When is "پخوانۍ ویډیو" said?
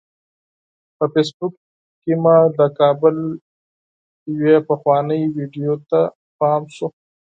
4.67-5.73